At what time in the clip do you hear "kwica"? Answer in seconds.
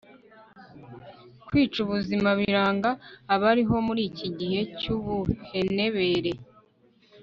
1.47-1.77